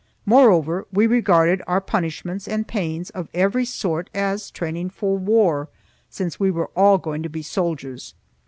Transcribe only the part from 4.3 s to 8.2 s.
training for war, since we were all going to be soldiers.